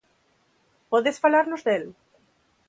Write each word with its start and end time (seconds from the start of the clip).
Podes 0.93 1.21
falarnos 1.25 1.61
del? 1.69 1.85